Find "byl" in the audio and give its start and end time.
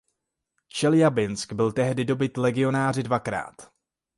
1.53-1.71